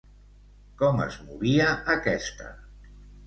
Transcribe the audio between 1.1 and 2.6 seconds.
movia aquesta?